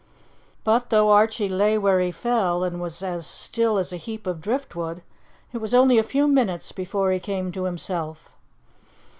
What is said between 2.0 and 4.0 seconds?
fell, and was as still as a